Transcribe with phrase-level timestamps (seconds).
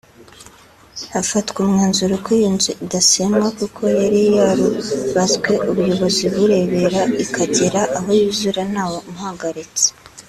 [1.13, 8.97] hafatwa umwanzuro ko iyo nzu idasenywa kuko yari yarubatswe ubuyobozi burebera ikagera aho yuzura ntawe
[9.09, 9.87] umuhagaritse